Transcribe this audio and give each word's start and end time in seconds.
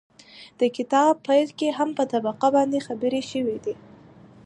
د 0.59 0.61
کتاب 0.77 1.11
پيل 1.27 1.47
کې 1.59 1.67
هم 1.77 1.89
په 1.97 2.03
طبقه 2.13 2.47
باندې 2.55 2.85
خبرې 2.87 3.21
شوي 3.31 3.57
دي 3.65 3.75